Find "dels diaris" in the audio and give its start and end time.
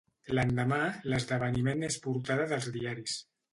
2.55-3.23